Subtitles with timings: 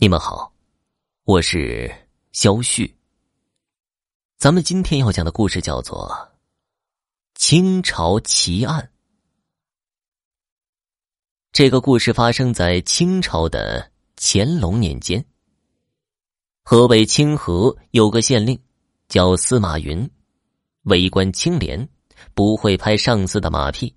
[0.00, 0.52] 你们好，
[1.24, 1.92] 我是
[2.30, 2.96] 肖旭。
[4.36, 6.08] 咱们今天要讲的故事叫做
[7.34, 8.80] 《清朝奇案》。
[11.50, 15.24] 这个故事发生在清朝的乾隆年间。
[16.62, 18.56] 河北清河有个县令
[19.08, 20.08] 叫司马云，
[20.82, 21.88] 为官清廉，
[22.34, 23.92] 不会拍上司的马屁。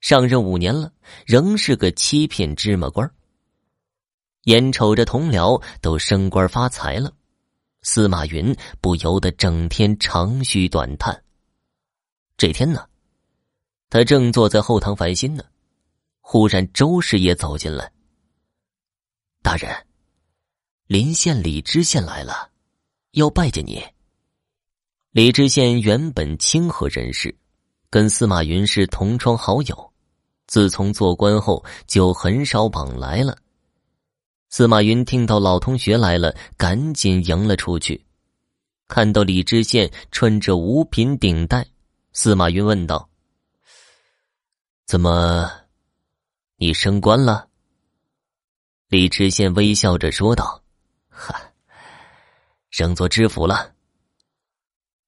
[0.00, 0.92] 上任五年了，
[1.24, 3.10] 仍是个欺骗芝麻官。
[4.44, 7.12] 眼瞅着同僚都升官发财了，
[7.82, 11.22] 司马云不由得整天长吁短叹。
[12.36, 12.86] 这天呢，
[13.88, 15.44] 他正坐在后堂烦心呢，
[16.20, 17.92] 忽然周师爷走进来。
[19.42, 19.70] 大人，
[20.86, 22.50] 临县李知县来了，
[23.12, 23.84] 要拜见你。
[25.12, 27.36] 李知县原本清河人士，
[27.90, 29.92] 跟司马云是同窗好友，
[30.46, 33.36] 自从做官后就很少往来了。
[34.54, 38.04] 司马云听到老同学来了，赶紧迎了出去。
[38.86, 41.66] 看到李知县穿着五品顶戴，
[42.12, 43.08] 司马云问道
[44.84, 45.50] ：“怎么，
[46.56, 47.48] 你升官了？”
[48.88, 50.62] 李知县微笑着说道
[51.08, 51.34] ：“哈，
[52.68, 53.72] 升做知府了。”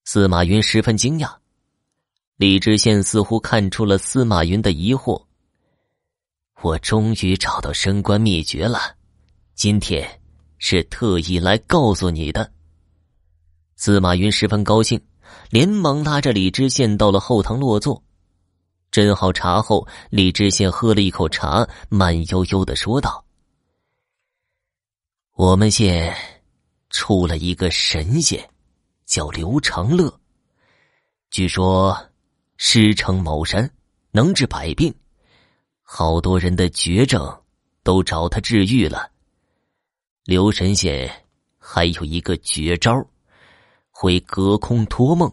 [0.07, 1.31] 司马云十分惊讶，
[2.37, 5.23] 李知县似乎看出了司马云的疑惑
[6.65, 8.97] ：“我终于找到升官秘诀了。”
[9.55, 10.21] 今天
[10.59, 12.53] 是特意来告诉你的。
[13.77, 15.01] 司马云十分高兴，
[15.49, 18.03] 连忙拉着李知县到了后堂落座。
[18.91, 23.25] 斟好茶后，李知县喝了一口茶，慢悠悠的说道
[25.35, 26.13] ：“我们县
[26.91, 28.49] 出了一个神仙，
[29.07, 30.13] 叫刘长乐。
[31.31, 31.97] 据说
[32.57, 33.71] 师承茅山，
[34.11, 34.93] 能治百病，
[35.83, 37.43] 好多人的绝症
[37.85, 39.11] 都找他治愈了。”
[40.25, 41.11] 刘神仙
[41.59, 43.07] 还有一个绝招，
[43.91, 45.31] 会隔空托梦。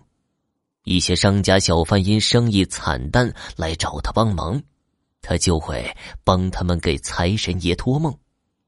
[0.84, 4.62] 一些商家小贩因生意惨淡来找他帮忙，
[5.22, 5.96] 他就会
[6.26, 8.14] 帮他们给财神爷托梦。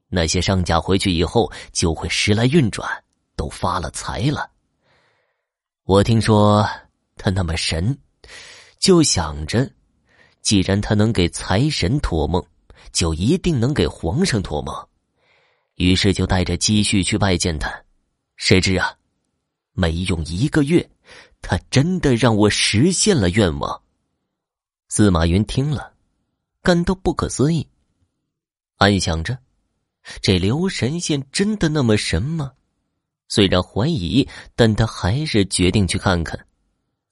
[0.08, 2.88] 那些商家回去以后就会时来运转，
[3.36, 4.50] 都发了财了。
[5.84, 6.66] 我听说
[7.18, 7.98] 他那么神，
[8.78, 9.70] 就想着，
[10.40, 12.42] 既然他能给财神托梦，
[12.92, 14.74] 就一定能给皇上托梦。
[15.76, 17.68] 于是就带着积蓄去拜见他，
[18.36, 18.96] 谁知啊，
[19.72, 20.88] 没用一个月，
[21.42, 23.82] 他真的让我实现了愿望。
[24.88, 25.94] 司马云听了，
[26.62, 27.66] 感到不可思议，
[28.76, 29.36] 暗想着：
[30.22, 32.52] 这刘神仙真的那么神吗？
[33.26, 36.46] 虽然怀疑，但他还是决定去看看。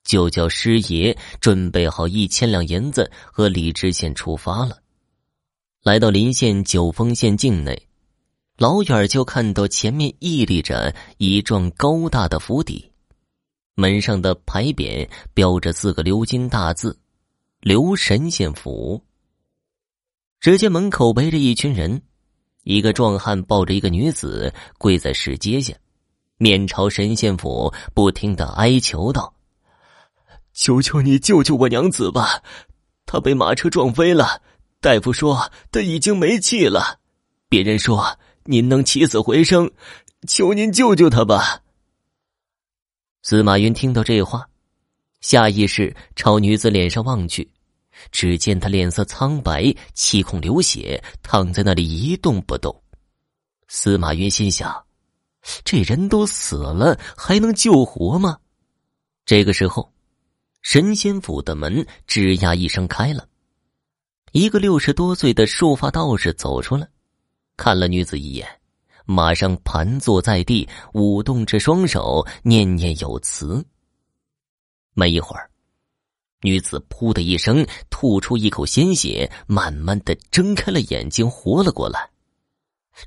[0.05, 4.81] 就叫师爷准备好一千两银子，和李知县出发了。
[5.83, 7.89] 来到临县九峰县境内。
[8.62, 12.93] 老远就看到前面屹立着一幢高大的府邸，
[13.75, 16.97] 门上的牌匾标着四个鎏金大字
[17.59, 19.03] “刘神仙府”。
[20.39, 22.00] 只见门口围着一群人，
[22.62, 25.75] 一个壮汉抱着一个女子跪在石阶下，
[26.37, 29.34] 面朝神仙府，不停的哀求道
[30.55, 32.41] ：“求求你救救我娘子吧，
[33.06, 34.41] 她被马车撞飞了，
[34.81, 37.00] 大夫说她已经没气了，
[37.49, 39.70] 别人说。”您能起死回生，
[40.26, 41.62] 求您救救他吧。
[43.22, 44.48] 司马云听到这话，
[45.20, 47.48] 下意识朝女子脸上望去，
[48.10, 52.82] 只见她脸色苍白，气孔流血，躺在那里一动不动。
[53.69, 54.84] 司马云心想：
[55.64, 58.38] 这人都死了，还能救活吗？
[59.25, 59.92] 这个时候，
[60.62, 63.28] 神仙府的门吱呀一声开了，
[64.32, 66.88] 一个六十多岁的束发道士走出来。
[67.62, 68.45] 看了女子一眼，
[69.05, 73.65] 马上盘坐在地，舞动着双手，念念有词。
[74.95, 75.49] 没一会儿，
[76.41, 82.11] 女子“噗”的一声吐出一口鲜血，慢慢的睁开了眼睛，活了过来。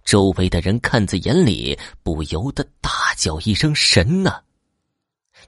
[0.06, 4.42] 周围的人看在眼里，不由得大叫一声：“神呐！”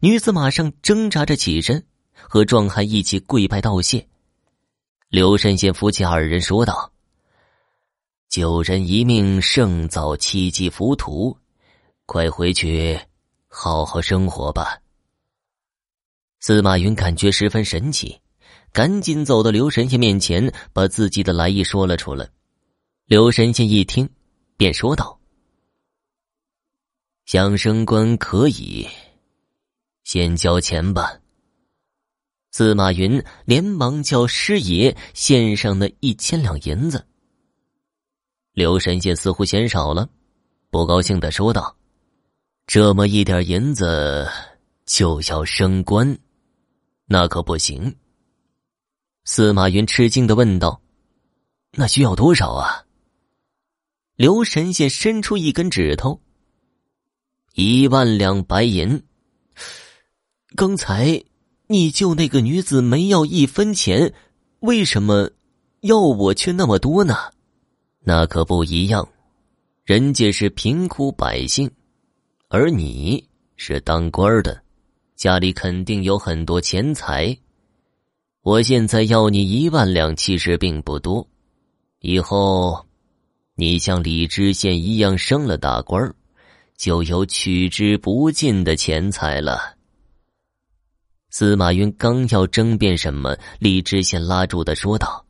[0.03, 1.81] 女子马上挣扎着起身，
[2.12, 4.06] 和壮汉一起跪拜道谢。
[5.07, 6.92] 刘神仙夫妻二人说道。
[8.29, 11.35] 救人一命胜造七级浮屠，
[12.06, 13.00] 快回去
[13.47, 14.81] 好好生活吧。
[16.39, 18.19] 司马云感觉十分神奇，
[18.71, 22.29] 赶紧走到刘神仙面前，把自己的来意说了出来。
[23.06, 24.07] 刘神仙一听，
[24.57, 25.19] 便说道
[27.25, 28.88] ：“想升官可以，
[30.03, 31.18] 先交钱吧。”
[32.51, 37.07] 司马云连忙叫师爷献上那一千两银子。
[38.57, 40.09] 刘神仙似乎嫌少了，
[40.71, 41.77] 不高兴的说道
[42.65, 44.27] ：“这么一点银子
[44.83, 46.18] 就要升官，
[47.06, 47.95] 那可不行。”
[49.25, 50.81] 司马云吃惊的问道
[51.77, 52.83] ：“那需要多少啊？”
[54.18, 56.19] 刘神仙伸出一根指头
[57.53, 59.03] ：“一万两白银。”
[60.57, 61.24] 刚才
[61.68, 64.15] 你救那个女子没要一分钱，
[64.62, 65.30] 为什么
[65.81, 67.15] 要我却那么多呢？
[68.09, 69.06] 那可不一样，
[69.83, 71.69] 人家是贫苦百姓，
[72.48, 73.21] 而你
[73.57, 74.63] 是当官的，
[75.18, 77.38] 家里肯定有很多钱财。
[78.44, 81.27] 我现在要你一万两，其实并不多。
[82.00, 82.86] 以后
[83.56, 86.15] 你像李知县一样升了大官
[86.77, 89.75] 就有取之不尽的钱财了。
[91.30, 95.25] 司马云刚要争辩什么，李知县拉住的说道：“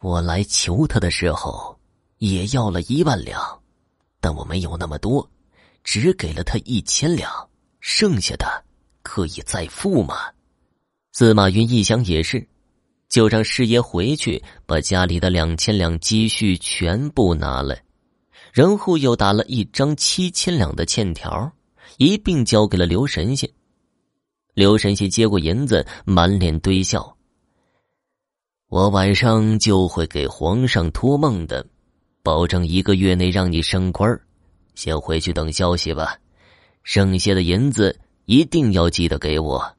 [0.00, 1.78] 我来求他的时候，
[2.18, 3.38] 也要了一万两，
[4.18, 5.28] 但我没有那么多，
[5.84, 7.30] 只给了他一千两，
[7.80, 8.64] 剩下的
[9.02, 10.16] 可以再付吗？”
[11.12, 12.48] 司马云一想也是，
[13.10, 17.82] 就让师爷回去把家里的两千两积蓄全部拿来，
[18.52, 21.52] 然后又打了一张七千两的欠条，
[21.98, 23.50] 一并交给了刘神仙。
[24.54, 27.16] 刘神仙接过银子，满脸堆笑。
[28.70, 31.66] 我晚上就会给皇上托梦的，
[32.22, 34.08] 保证一个月内让你升官
[34.76, 36.16] 先回去等消息吧，
[36.84, 39.76] 剩下的银子一定要记得给我。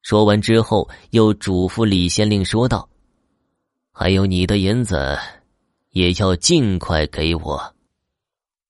[0.00, 2.88] 说完之后，又嘱咐李县令说道
[3.90, 5.18] ：“还有你的银子，
[5.90, 7.74] 也要尽快给我。”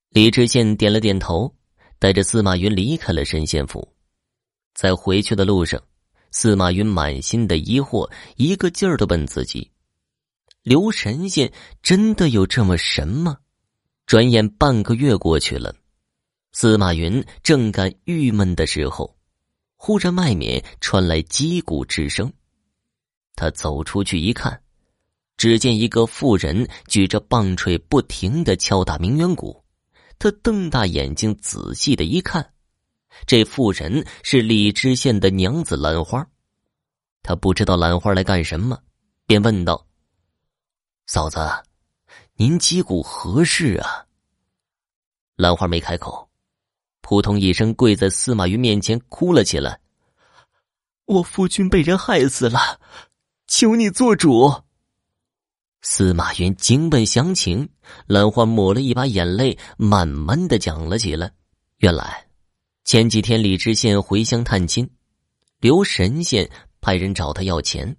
[0.09, 1.55] 李知县点了点头，
[1.99, 3.87] 带着司马云离开了神仙府。
[4.73, 5.79] 在回去的路上，
[6.33, 9.71] 司马云满心的疑惑，一个劲儿的问自己
[10.65, 11.53] ：“刘神仙
[11.83, 13.37] 真的有这么神吗？”
[14.07, 15.75] 转眼半个月过去了，
[16.53, 19.17] 司马云正感郁闷的时候，
[19.77, 22.33] 忽然外面传来击鼓之声。
[23.37, 24.63] 他走出去一看，
[25.37, 29.63] 只见一个妇人举着棒槌，不停的敲打鸣冤鼓。
[30.19, 32.53] 他瞪大眼睛，仔细的一看。
[33.27, 36.27] 这妇人是李知县的娘子兰花，
[37.23, 38.79] 他不知道兰花来干什么，
[39.27, 39.87] 便问道
[41.07, 41.39] ：“嫂子，
[42.35, 44.07] 您击鼓何事啊？”
[45.37, 46.29] 兰花没开口，
[47.01, 49.81] 扑通一声跪在司马云面前哭了起来
[51.07, 52.81] ：“我夫君被人害死了，
[53.47, 54.63] 求你做主。”
[55.83, 57.69] 司马云惊问详情，
[58.07, 61.33] 兰花抹了一把眼泪，慢慢的讲了起来
[61.79, 62.27] ：“原来……”
[62.85, 64.89] 前几天，李知县回乡探亲，
[65.61, 66.49] 刘神仙
[66.81, 67.97] 派人找他要钱。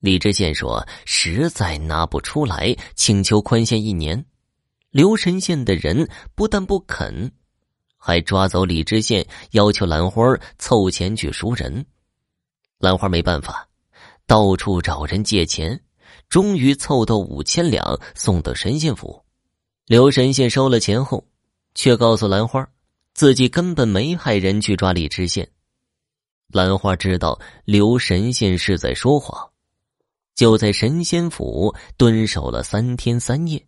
[0.00, 4.24] 李知县说实在拿不出来，请求宽限一年。
[4.90, 7.30] 刘神仙的人不但不肯，
[7.96, 10.22] 还抓走李知县，要求兰花
[10.58, 11.86] 凑钱去赎人。
[12.78, 13.68] 兰花没办法，
[14.26, 15.80] 到处找人借钱，
[16.28, 19.22] 终于凑到五千两，送到神仙府。
[19.86, 21.24] 刘神仙收了钱后，
[21.74, 22.68] 却告诉兰花。
[23.16, 25.50] 自己根本没派人去抓李知县，
[26.48, 29.52] 兰花知道刘神仙是在说谎，
[30.34, 33.66] 就在神仙府蹲守了三天三夜，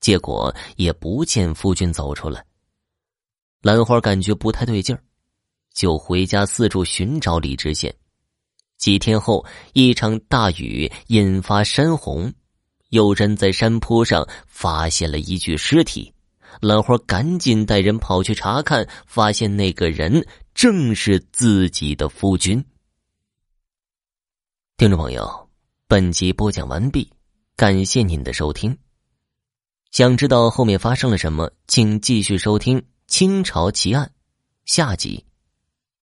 [0.00, 2.42] 结果也不见夫君走出来。
[3.60, 5.04] 兰花感觉不太对劲儿，
[5.74, 7.94] 就回家四处寻找李知县。
[8.78, 12.32] 几天后，一场大雨引发山洪，
[12.88, 16.10] 有人在山坡上发现了一具尸体。
[16.60, 22.64] 兰花赶紧带人跑去查看，发现那个人正是自己的夫君。
[24.76, 25.48] 听众朋友，
[25.86, 27.10] 本集播讲完毕，
[27.56, 28.76] 感谢您的收听。
[29.90, 34.06] 想知道后面发生了什么，请继续收听《清朝奇案》
[34.64, 35.24] 下集。